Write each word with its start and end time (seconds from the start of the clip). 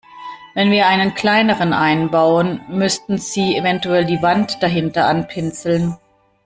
Wenn 0.55 0.71
wir 0.71 0.87
einen 0.87 1.13
kleineren 1.13 1.73
einbauen, 1.73 2.59
müssten 2.67 3.19
Sie 3.19 3.55
eventuell 3.55 4.03
die 4.03 4.23
Wand 4.23 4.57
dahinter 4.59 5.05
anpinseln. 5.05 5.95